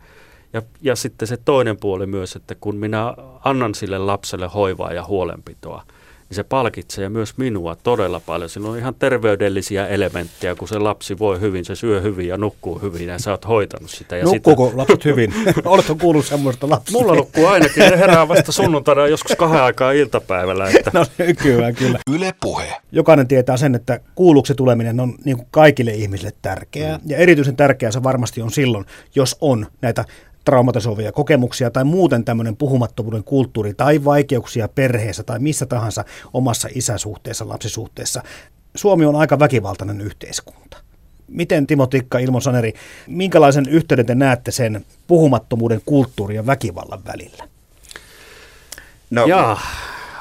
[0.56, 3.14] Ja, ja sitten se toinen puoli myös, että kun minä
[3.44, 5.82] annan sille lapselle hoivaa ja huolenpitoa,
[6.28, 8.50] niin se palkitsee myös minua todella paljon.
[8.50, 12.78] Siinä on ihan terveydellisiä elementtejä, kun se lapsi voi hyvin, se syö hyvin ja nukkuu
[12.78, 14.16] hyvin ja sä oot hoitanut sitä.
[14.16, 14.76] Ja Nukkuuko sitä...
[14.76, 15.34] lapset hyvin?
[15.64, 17.02] Oletko kuullut semmoista lapsista?
[17.02, 20.68] Mulla nukkuu ainakin, ne herää vasta sunnuntaina joskus kahden aikaa iltapäivällä.
[20.68, 20.90] Että...
[20.94, 21.06] no
[21.42, 21.98] kyllä, kyllä.
[22.10, 22.76] Yle puhe.
[22.92, 26.98] Jokainen tietää sen, että kuulluksi tuleminen on niin kuin kaikille ihmisille tärkeää.
[26.98, 27.10] Mm.
[27.10, 30.04] Ja erityisen tärkeää se varmasti on silloin, jos on näitä
[30.46, 37.48] traumatisoivia kokemuksia tai muuten tämmöinen puhumattomuuden kulttuuri tai vaikeuksia perheessä tai missä tahansa omassa isäsuhteessa,
[37.48, 38.22] lapsisuhteessa.
[38.76, 40.76] Suomi on aika väkivaltainen yhteiskunta.
[41.28, 42.72] Miten Timo Tikka, Ilmo Saneri,
[43.06, 47.48] minkälaisen yhteyden te näette sen puhumattomuuden kulttuurin ja väkivallan välillä?
[49.10, 49.60] No, Jaa,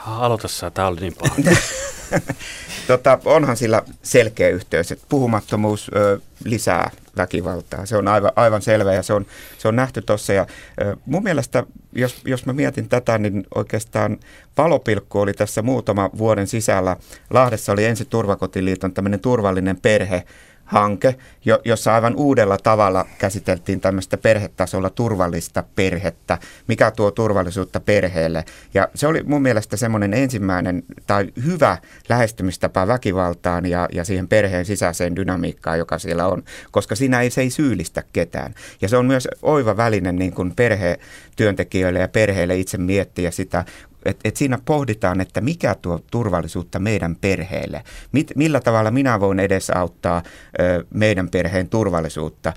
[0.06, 1.36] aloita sä, tämä oli niin paha.
[2.88, 7.86] tota, onhan sillä selkeä yhteys, että puhumattomuus ö, lisää väkivaltaa.
[7.86, 9.26] Se on aivan, aivan selvä ja se on,
[9.58, 10.34] se on nähty tuossa.
[10.34, 10.48] Ja
[10.82, 11.64] ö, mun mielestä,
[11.94, 14.18] jos, jos mä mietin tätä, niin oikeastaan
[14.58, 16.98] valopilkku oli tässä muutama vuoden sisällä.
[17.30, 20.24] Lahdessa oli ensi Turvakotiliiton tämmöinen turvallinen perhe,
[20.66, 28.46] hanke, jo, jossa aivan uudella tavalla käsiteltiin tämmöistä perhetasolla turvallista perhettä, mikä tuo turvallisuutta perheelle.
[28.74, 31.78] Ja se oli mun mielestä semmoinen ensimmäinen tai hyvä
[32.10, 37.42] lähestymistapa väkivaltaan ja, ja siihen perheen sisäiseen dynamiikkaan, joka siellä on, koska siinä ei, se
[37.42, 38.54] ei syyllistä ketään.
[38.82, 43.66] Ja se on myös oiva väline niin kuin perhetyöntekijöille ja perheille itse miettiä sitä
[44.06, 47.84] et, et siinä pohditaan, että mikä tuo turvallisuutta meidän perheelle.
[48.12, 50.24] Mit, millä tavalla minä voin edesauttaa
[50.60, 52.54] ö, meidän perheen turvallisuutta.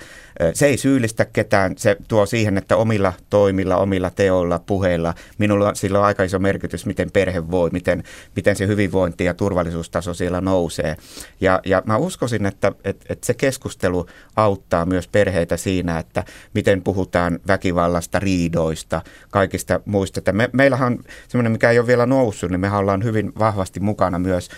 [0.54, 5.98] Se ei syyllistä ketään, se tuo siihen, että omilla toimilla, omilla teoilla, puheilla, minulla sillä
[5.98, 8.02] on aika iso merkitys, miten perhe voi, miten,
[8.36, 10.96] miten se hyvinvointi ja turvallisuustaso siellä nousee.
[11.40, 14.06] Ja, ja mä uskoisin, että, että, että se keskustelu
[14.36, 20.32] auttaa myös perheitä siinä, että miten puhutaan väkivallasta, riidoista, kaikista muista.
[20.32, 20.98] Me, meillähän on
[21.38, 24.48] semmoinen, mikä ei ole vielä noussut, niin mehän ollaan hyvin vahvasti mukana myös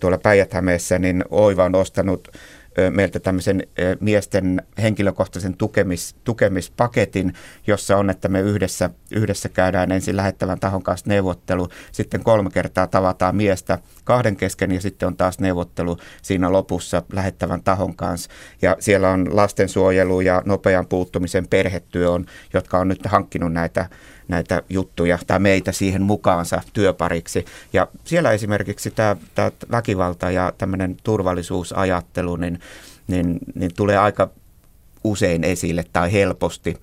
[0.00, 0.50] tuolla päijät
[0.98, 2.28] niin Oiva on ostanut
[2.90, 3.62] meiltä tämmöisen
[4.00, 7.32] miesten henkilökohtaisen tukemis, tukemispaketin,
[7.66, 12.86] jossa on, että me yhdessä, yhdessä käydään ensin lähettävän tahon kanssa neuvottelu, sitten kolme kertaa
[12.86, 18.30] tavataan miestä kahden kesken ja sitten on taas neuvottelu siinä lopussa lähettävän tahon kanssa.
[18.62, 23.88] Ja siellä on lastensuojelu ja nopean puuttumisen perhetyö, on, jotka on nyt hankkinut näitä
[24.28, 27.44] näitä juttuja tai meitä siihen mukaansa työpariksi.
[27.72, 32.60] Ja siellä esimerkiksi tämä, tämä väkivalta ja tämmöinen turvallisuusajattelu, niin,
[33.06, 34.30] niin, niin tulee aika
[35.04, 36.76] usein esille tai helposti.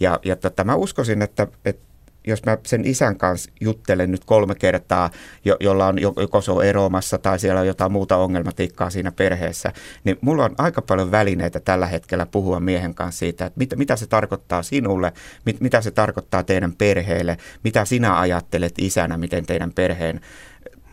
[0.00, 1.91] Ja, ja tota, mä uskoisin, että, että
[2.26, 5.10] jos mä sen isän kanssa juttelen nyt kolme kertaa,
[5.44, 9.72] jo, jolla on joko se on eroamassa tai siellä on jotain muuta ongelmatiikkaa siinä perheessä,
[10.04, 13.96] niin mulla on aika paljon välineitä tällä hetkellä puhua miehen kanssa siitä, että mit, mitä
[13.96, 15.12] se tarkoittaa sinulle,
[15.46, 20.20] mit, mitä se tarkoittaa teidän perheelle, mitä sinä ajattelet isänä, miten teidän perheen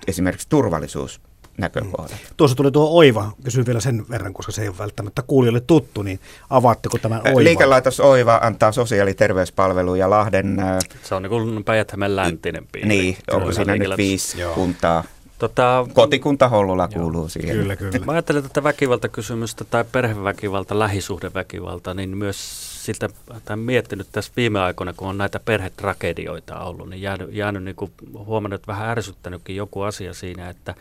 [0.08, 1.22] esimerkiksi turvallisuus
[1.60, 2.12] näkökohdat.
[2.12, 2.36] Mm.
[2.38, 6.02] Tuossa tuli tuo Oiva, kysyn vielä sen verran, koska se ei ole välttämättä kuulijoille tuttu,
[6.02, 6.20] niin
[6.50, 7.44] avaatteko tämän Oiva?
[7.44, 10.58] Liikelaitos Oiva antaa sosiaali- ja terveyspalveluja Lahden...
[11.04, 12.88] Se on niin kuin päijät läntinen piiri.
[12.88, 14.54] Niin, onko siinä nyt viisi Joo.
[14.54, 15.04] kuntaa?
[15.40, 17.56] Tota, Kotikunta Hollula kuuluu joo, siihen.
[17.58, 18.06] Kyllä, kyllä.
[18.06, 23.10] Mä ajattelen tätä väkivaltakysymystä tai perheväkivalta, lähisuhdeväkivalta, niin myös siltä
[23.46, 27.92] tämän miettinyt tässä viime aikoina, kun on näitä perhetragedioita ollut, niin jäänyt, jäänyt niin kuin
[28.14, 30.76] huomannut, että vähän ärsyttänytkin joku asia siinä, että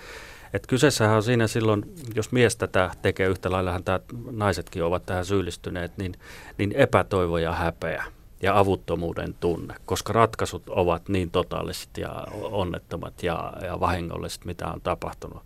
[0.53, 5.25] et kyseessähän on siinä silloin, jos mies tätä tekee yhtä lailla, tämä naisetkin ovat tähän
[5.25, 6.15] syyllistyneet, niin,
[6.59, 8.05] niin epätoivo ja häpeä
[8.43, 14.81] ja avuttomuuden tunne, koska ratkaisut ovat niin totaaliset ja onnettomat ja, ja vahingolliset, mitä on
[14.81, 15.43] tapahtunut.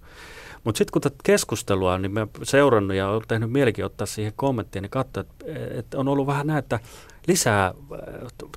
[0.64, 4.82] Mutta sitten kun tätä keskustelua, niin mä seurannut ja olen tehnyt mielikin ottaa siihen kommenttia,
[4.82, 5.44] niin katsoa, että,
[5.78, 6.80] että on ollut vähän näitä
[7.26, 7.74] lisää äh,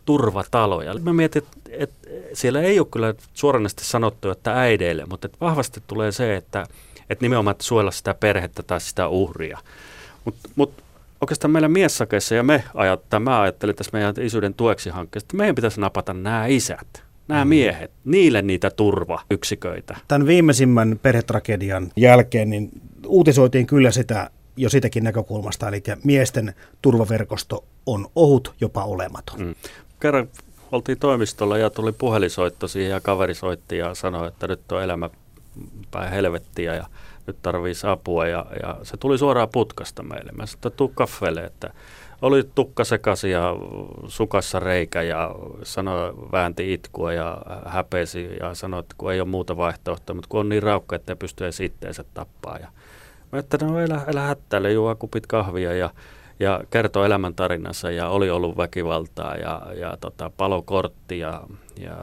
[0.06, 0.94] turvataloja.
[1.00, 5.84] Mä mietin, että, että siellä ei ole kyllä suoranaisesti sanottu, että äideille, mutta että vahvasti
[5.88, 6.66] tulee se, että,
[7.10, 9.60] että nimenomaan että suojella sitä perhettä tai sitä uhria.
[10.26, 10.84] Mutta mut
[11.22, 15.56] oikeastaan meillä miessakeissa ja me ajattaa, mä ajattelin tässä meidän isyyden tueksi hankkeesta, että meidän
[15.56, 17.50] pitäisi napata nämä isät nämä mm.
[17.50, 19.98] miehet, niille niitä turvayksiköitä.
[20.08, 22.70] Tämän viimeisimmän perhetragedian jälkeen niin
[23.08, 29.40] uutisoitiin kyllä sitä jo sitäkin näkökulmasta, eli miesten turvaverkosto on ohut, jopa olematon.
[29.40, 29.56] Mm.
[30.00, 30.30] Kerran
[30.72, 35.10] oltiin toimistolla ja tuli puhelisoitto siihen ja kaveri soitti ja sanoi, että nyt on elämä
[35.92, 36.86] päin helvettiä ja
[37.28, 40.32] nyt tarvitsisi apua ja, ja se tuli suoraan putkasta meille.
[40.32, 41.74] Mä sanoin, että tuu kaffeelle, että
[42.22, 43.56] oli tukka sekaisin ja
[44.08, 49.58] sukassa reikä ja sanoi, väänti itkua ja häpesi ja sanoi, että kun ei ole muuta
[49.58, 52.58] vaihtoehtoa, mutta kun on niin raukka, että ei pysty edes itteensä tappaa.
[52.58, 52.68] Ja
[53.32, 55.90] mä että no elä, elä hättäile, juo kupit kahvia ja,
[56.40, 61.42] ja kertoi elämäntarinansa ja oli ollut väkivaltaa ja, ja tota, palokortti ja,
[61.80, 61.98] ja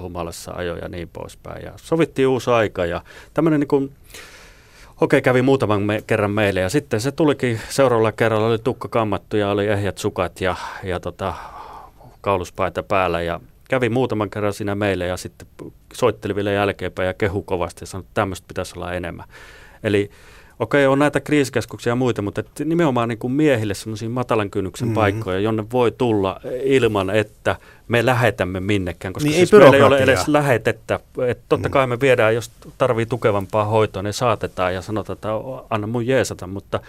[0.00, 1.64] humalassa ajo ja niin poispäin.
[1.64, 3.02] Ja sovittiin uusi aika ja
[3.34, 3.92] tämmöinen niin
[5.00, 9.36] Okei, kävi muutaman me- kerran meille ja sitten se tulikin seuraavalla kerralla, oli tukka kammattu
[9.36, 11.34] ja oli ehjät sukat ja, ja tota,
[12.20, 15.48] kauluspaita päällä ja kävi muutaman kerran siinä meille ja sitten
[15.92, 19.28] soitteli vielä jälkeenpäin ja kehu kovasti ja sanoi, että tämmöistä pitäisi olla enemmän.
[19.82, 20.10] Eli
[20.58, 24.88] okei, on näitä kriisikeskuksia ja muita, mutta että nimenomaan niin kuin miehille semmoisia matalan kynnyksen
[24.88, 24.94] mm-hmm.
[24.94, 27.56] paikkoja, jonne voi tulla ilman, että
[27.88, 31.00] me lähetämme minnekään, koska niin siis ei meillä ei ole edes lähetettä.
[31.26, 31.72] Että totta mm.
[31.72, 35.28] kai me viedään, jos tarvii tukevampaa hoitoa, niin saatetaan ja sanotaan, että
[35.70, 36.80] anna mun jeesata, mutta,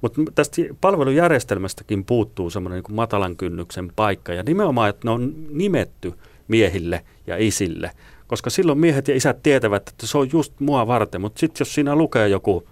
[0.00, 6.14] mutta tästä palvelujärjestelmästäkin puuttuu semmoinen niin matalan kynnyksen paikka ja nimenomaan, että ne on nimetty
[6.48, 7.90] miehille ja isille,
[8.26, 11.74] koska silloin miehet ja isät tietävät, että se on just mua varten, mutta sitten jos
[11.74, 12.66] siinä lukee joku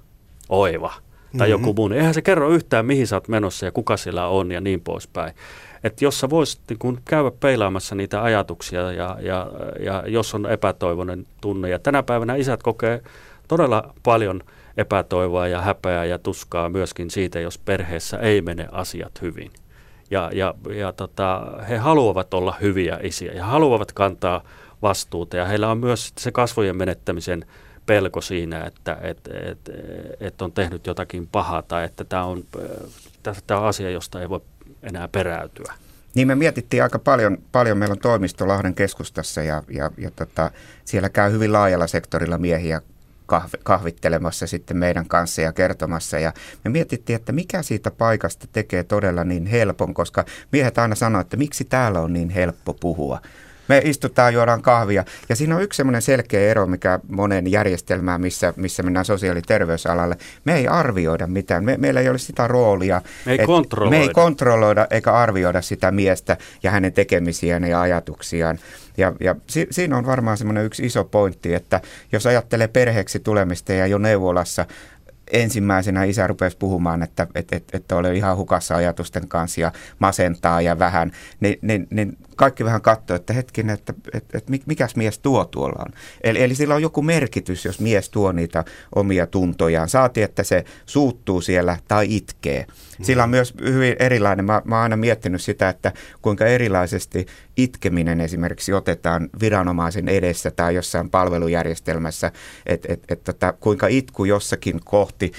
[0.49, 0.93] oiva
[1.39, 1.51] tai mm-hmm.
[1.51, 4.53] joku muu, niin eihän se kerro yhtään, mihin sä oot menossa ja kuka siellä on
[4.53, 5.35] ja niin poispäin.
[5.85, 9.47] Että jos sä voisit niin kun käydä peilaamassa niitä ajatuksia ja, ja,
[9.81, 11.69] ja jos on epätoivoinen tunne.
[11.69, 13.03] Ja tänä päivänä isät kokee
[13.49, 14.43] todella paljon
[14.77, 19.51] epätoivoa ja häpeää ja tuskaa myöskin siitä, jos perheessä ei mene asiat hyvin.
[20.11, 24.43] Ja, ja, ja tota, he haluavat olla hyviä isiä ja haluavat kantaa
[24.83, 27.45] vastuuta ja heillä on myös se kasvojen menettämisen
[27.89, 29.59] pelko siinä, että et, et,
[30.21, 32.45] et on tehnyt jotakin pahaa tai että tämä on,
[33.47, 34.41] tämä on asia, josta ei voi
[34.83, 35.73] enää peräytyä.
[36.15, 40.51] Niin me mietittiin aika paljon, paljon meillä on toimisto Lahden keskustassa ja, ja, ja tota,
[40.85, 42.81] siellä käy hyvin laajalla sektorilla miehiä
[43.27, 46.19] kahvi, kahvittelemassa sitten meidän kanssa ja kertomassa.
[46.19, 46.33] Ja
[46.65, 51.37] me mietittiin, että mikä siitä paikasta tekee todella niin helpon, koska miehet aina sanoo, että
[51.37, 53.21] miksi täällä on niin helppo puhua.
[53.69, 55.05] Me istutaan, juodaan kahvia.
[55.29, 59.43] Ja siinä on yksi semmoinen selkeä ero, mikä monen järjestelmään, missä, missä mennään sosiaali- ja
[59.47, 60.17] terveysalalle.
[60.45, 61.65] Me ei arvioida mitään.
[61.65, 63.03] Me, meillä ei ole sitä roolia.
[63.27, 63.99] Me ei, kontrolloida.
[63.99, 68.59] me ei kontrolloida eikä arvioida sitä miestä ja hänen tekemisiään ja ajatuksiaan.
[68.97, 71.81] Ja, ja si, siinä on varmaan semmoinen yksi iso pointti, että
[72.13, 74.67] jos ajattelee perheeksi tulemista ja jo neuvolassa
[75.33, 80.61] ensimmäisenä isä rupesi puhumaan, että, että, että, että oli ihan hukassa ajatusten kanssa ja masentaa
[80.61, 85.19] ja vähän, niin, niin, niin kaikki vähän katsoi, että hetkinen, että, että, että mikäs mies
[85.19, 85.93] tuo tuolla on.
[86.25, 88.65] Eli, eli sillä on joku merkitys, jos mies tuo niitä
[88.95, 89.89] omia tuntojaan.
[89.89, 92.67] Saati, että se suuttuu siellä tai itkee.
[93.03, 98.21] Sillä on myös hyvin erilainen, mä, mä oon aina miettinyt sitä, että kuinka erilaisesti itkeminen
[98.21, 102.33] esimerkiksi otetaan viranomaisen edessä tai jossain palvelujärjestelmässä,
[102.67, 105.33] että et, et, tota, kuinka itku jossakin kohti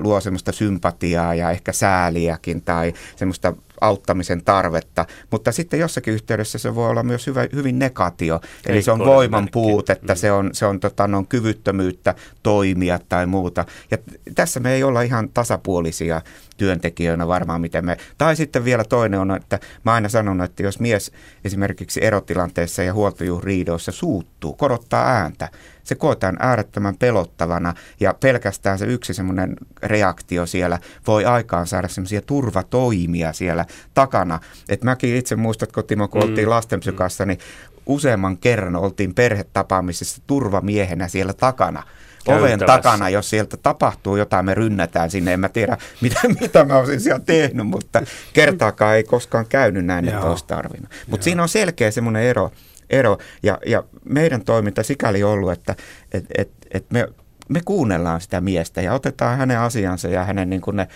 [0.00, 6.74] luo semmoista sympatiaa ja ehkä sääliäkin tai semmoista auttamisen tarvetta, mutta sitten jossakin yhteydessä se
[6.74, 10.16] voi olla myös hyvä, hyvin negatio, eli Ei se on voiman puutetta, mm.
[10.16, 13.64] se on, se on, tota, on kyvyttömyyttä toimia tai muuta.
[13.90, 13.98] Ja
[14.34, 16.22] tässä me ei olla ihan tasapuolisia
[16.56, 17.96] työntekijöinä varmaan, miten me...
[18.18, 21.12] Tai sitten vielä toinen on, että mä aina sanon, että jos mies
[21.44, 25.48] esimerkiksi erotilanteessa ja huoltojuhriidoissa suuttuu, korottaa ääntä,
[25.84, 32.22] se koetaan äärettömän pelottavana ja pelkästään se yksi semmoinen reaktio siellä voi aikaan saada semmoisia
[32.22, 33.64] turvatoimia siellä
[33.94, 34.40] takana.
[34.68, 36.28] Et mäkin itse muistatko Timo, kun mm.
[36.28, 37.38] oltiin lastenpsykassa, niin
[37.86, 41.82] useamman kerran oltiin perhetapaamisessa turvamiehenä siellä takana
[42.26, 45.32] oven takana, jos sieltä tapahtuu jotain, me rynnätään sinne.
[45.32, 50.08] En mä tiedä, mitä, mitä mä olisin siellä tehnyt, mutta kertaakaan ei koskaan käynyt näin,
[50.08, 50.90] että olisi tarvinnut.
[51.06, 52.52] Mutta siinä on selkeä semmoinen ero,
[52.92, 55.76] ero ja, ja meidän toiminta sikäli ollut, että
[56.12, 57.08] et, et, et me,
[57.48, 60.88] me kuunnellaan sitä miestä ja otetaan hänen asiansa ja hänen niin kuin ne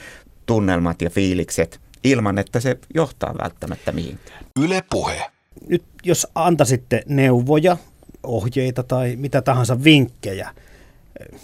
[0.46, 4.44] tunnelmat ja fiilikset ilman, että se johtaa välttämättä mihinkään.
[4.60, 5.22] Yle puhe.
[5.68, 7.76] Nyt jos antaisitte neuvoja,
[8.22, 10.50] ohjeita tai mitä tahansa vinkkejä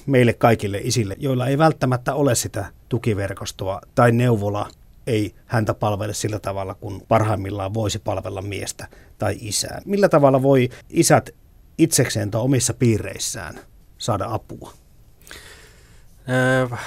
[0.07, 4.69] meille kaikille isille, joilla ei välttämättä ole sitä tukiverkostoa tai neuvola
[5.07, 8.87] ei häntä palvele sillä tavalla, kun parhaimmillaan voisi palvella miestä
[9.19, 9.83] tai isää.
[9.85, 11.31] Millä tavalla voi isät
[11.79, 13.61] itsekseen tai omissa piireissään
[13.99, 14.73] saada apua?
[16.73, 16.81] Äh,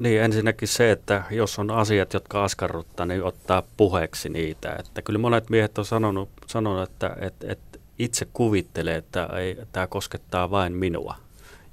[0.00, 4.76] niin, ensinnäkin se, että jos on asiat, jotka askarruttaa, niin ottaa puheeksi niitä.
[4.78, 9.86] Että kyllä monet miehet on sanonut, sanonut että, että, että itse kuvittelee, että ei, tämä
[9.86, 11.27] koskettaa vain minua.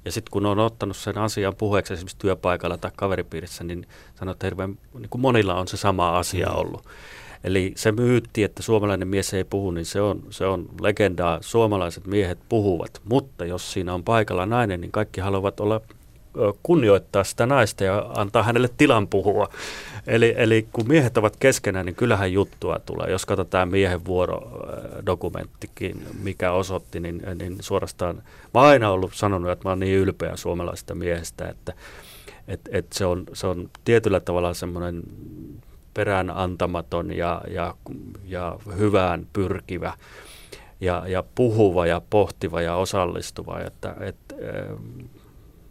[0.06, 4.48] Ja sitten kun on ottanut sen asian puheeksi esimerkiksi työpaikalla tai kaveripiirissä, niin sanoo, että
[4.48, 6.56] hirveän, niin kuin monilla on se sama asia mm.
[6.56, 6.86] ollut.
[7.44, 11.38] Eli se myytti, että suomalainen mies ei puhu, niin se on, se on legendaa.
[11.42, 15.82] Suomalaiset miehet puhuvat, mutta jos siinä on paikalla nainen, niin kaikki haluavat olla
[16.64, 19.50] kunnioittaa sitä naista ja antaa hänelle tilan puhua.
[20.08, 23.12] Eli, eli kun miehet ovat keskenään, niin kyllähän juttua tulee.
[23.12, 28.16] Jos katsotaan miehen vuorodokumenttikin, mikä osoitti, niin, niin suorastaan
[28.54, 31.74] mä oon aina ollut sanonut, että mä oon niin ylpeä suomalaisesta miehestä, että
[32.48, 35.04] et, et se, on, se on tietyllä tavalla semmoinen
[35.94, 37.76] perään antamaton ja, ja,
[38.26, 39.94] ja hyvään pyrkivä
[40.82, 43.60] ja, ja puhuva ja pohtiva ja osallistuva.
[43.60, 44.16] Että, et,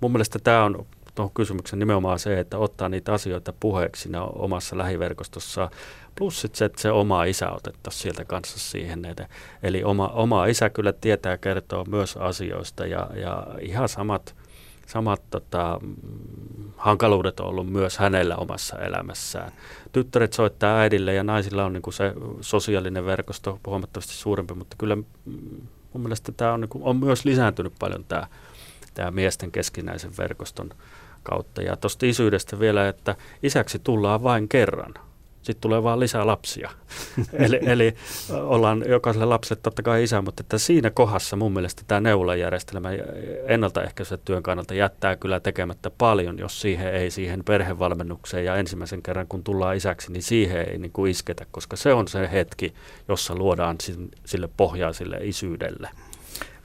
[0.00, 4.78] mun mielestä tämä on tuohon kysymyksen nimenomaan se, että ottaa niitä asioita puheeksi siinä omassa
[4.78, 5.70] lähiverkostossa,
[6.14, 9.04] plus sit se, että se oma isä otettaisiin sieltä kanssa siihen.
[9.04, 9.28] Että,
[9.62, 14.34] eli oma, oma isä kyllä tietää kertoa myös asioista ja, ja ihan samat,
[14.86, 15.80] samat tota,
[16.76, 19.52] hankaluudet on ollut myös hänellä omassa elämässään.
[19.92, 24.96] Tyttäret soittaa äidille ja naisilla on niin se sosiaalinen verkosto huomattavasti suurempi, mutta kyllä
[25.92, 28.26] mun mielestä tämä on, niin on myös lisääntynyt paljon tämä
[28.94, 30.70] tämä miesten keskinäisen verkoston
[31.24, 31.62] kautta.
[31.62, 34.94] Ja tuosta isyydestä vielä, että isäksi tullaan vain kerran.
[35.44, 36.70] Sitten tulee vaan lisää lapsia.
[37.32, 37.94] eli, eli
[38.30, 42.88] ollaan jokaiselle lapselle totta kai isä, mutta että siinä kohdassa mun mielestä tämä neuvolajärjestelmä
[43.46, 49.26] ennaltaehkäisen työn kannalta jättää kyllä tekemättä paljon, jos siihen ei siihen perhevalmennukseen ja ensimmäisen kerran
[49.28, 52.74] kun tullaan isäksi, niin siihen ei niin kuin isketä, koska se on se hetki,
[53.08, 53.76] jossa luodaan
[54.24, 55.88] sille pohjaa sille isyydelle.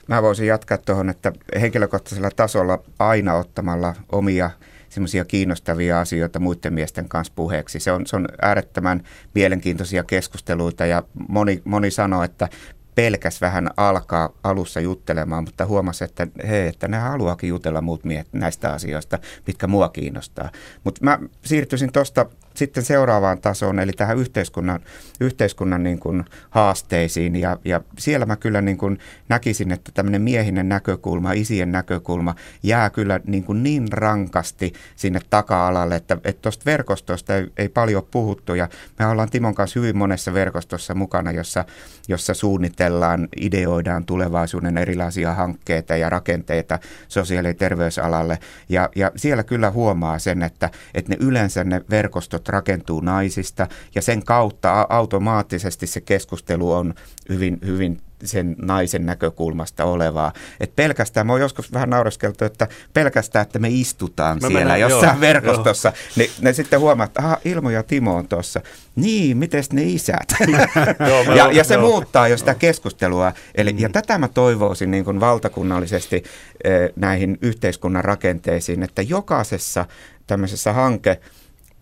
[0.09, 4.51] Mä voisin jatkaa tuohon, että henkilökohtaisella tasolla aina ottamalla omia
[4.89, 7.79] semmoisia kiinnostavia asioita muiden miesten kanssa puheeksi.
[7.79, 9.03] Se on, se on äärettömän
[9.35, 12.47] mielenkiintoisia keskusteluita ja moni, moni sanoo, että
[12.95, 18.27] pelkäs vähän alkaa alussa juttelemaan, mutta huomasi, että hei, että ne haluakin jutella muut miehet
[18.33, 20.49] näistä asioista, mitkä mua kiinnostaa.
[20.83, 22.25] Mutta mä siirtyisin tuosta
[22.59, 24.79] sitten seuraavaan tasoon, eli tähän yhteiskunnan,
[25.19, 27.35] yhteiskunnan niin kuin haasteisiin.
[27.35, 32.89] Ja, ja siellä mä kyllä niin kuin näkisin, että tämmöinen miehinen näkökulma, isien näkökulma jää
[32.89, 38.53] kyllä niin, kuin niin rankasti sinne taka-alalle, että tuosta verkostosta ei, ei paljon puhuttu.
[38.55, 38.69] Ja
[38.99, 41.65] me ollaan Timon kanssa hyvin monessa verkostossa mukana, jossa,
[42.07, 48.39] jossa suunnitellaan, ideoidaan tulevaisuuden erilaisia hankkeita ja rakenteita sosiaali- ja terveysalalle.
[48.69, 54.01] Ja, ja siellä kyllä huomaa sen, että, että ne yleensä ne verkostot rakentuu naisista ja
[54.01, 56.93] sen kautta automaattisesti se keskustelu on
[57.29, 60.33] hyvin, hyvin sen naisen näkökulmasta olevaa.
[60.59, 64.79] Et pelkästään, mä oon joskus vähän naureskeltu, että pelkästään, että me istutaan mä siellä mennään,
[64.79, 66.13] jossain joo, verkostossa, joo.
[66.15, 68.61] Niin ne sitten huomaa, että aha, Ilmo ja Timo on tuossa.
[68.95, 70.35] Niin, miten ne isät?
[71.09, 71.83] joo, ja, ja se joo.
[71.87, 73.33] muuttaa jo sitä keskustelua.
[73.55, 73.79] Eli, mm.
[73.79, 76.23] Ja tätä mä toivoisin niin kuin valtakunnallisesti
[76.63, 79.85] eh, näihin yhteiskunnan rakenteisiin, että jokaisessa
[80.27, 81.19] tämmöisessä hanke,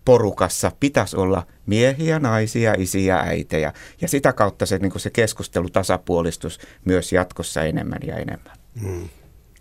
[0.08, 3.74] porukassa pitäisi olla miehiä, naisia, isiä, äitejä.
[4.02, 8.58] Ja sitä kautta se, niin se keskustelu tasapuolistus myös jatkossa enemmän ja enemmän.
[8.82, 9.10] Hmm.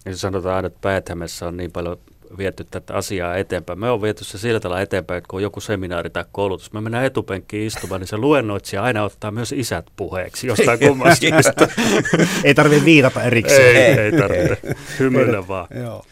[0.05, 1.11] Ja sanotaan aina, että päät
[1.47, 1.99] on niin paljon
[2.39, 3.79] viety tätä asiaa eteenpäin.
[3.81, 6.81] Me on viety se sillä tavalla eteenpäin, että kun on joku seminaari tai koulutus, me
[6.81, 11.27] mennään etupenkkiin istumaan, niin se luennoitsija aina ottaa myös isät puheeksi jostain kummasta.
[12.45, 13.77] ei tarvitse viitata erikseen.
[13.77, 14.59] Ei, ei tarvitse.
[14.99, 15.69] Hymyillä vaan.
[15.75, 16.05] Joo.